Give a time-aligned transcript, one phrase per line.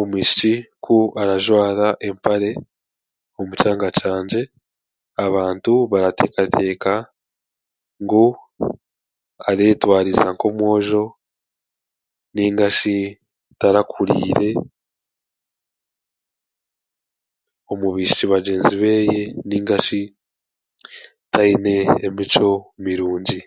[0.00, 0.54] Omwishiki
[0.84, 2.50] ku arajwara empare
[3.40, 4.42] omu kyanga kyangye
[5.26, 6.92] abantu barateekateeka
[8.02, 8.24] ngu
[9.50, 11.02] areetwariza nk'omwojo
[12.34, 12.96] nainga shi
[13.60, 14.50] tarakuriire
[17.70, 20.00] omu baishiki bagyenzi beeye nainga shi
[21.32, 21.74] tayine
[22.06, 22.48] emico
[22.84, 23.40] mirungi